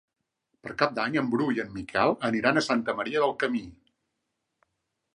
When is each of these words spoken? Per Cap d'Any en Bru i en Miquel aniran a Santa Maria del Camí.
Per 0.67 0.71
Cap 0.81 0.95
d'Any 0.99 1.17
en 1.21 1.29
Bru 1.35 1.51
i 1.59 1.61
en 1.65 1.69
Miquel 1.77 2.15
aniran 2.31 2.57
a 2.57 2.65
Santa 2.71 2.99
Maria 3.03 3.25
del 3.27 3.39
Camí. 3.45 3.65